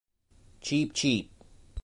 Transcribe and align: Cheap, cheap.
Cheap, 0.61 0.95
cheap. 0.95 1.29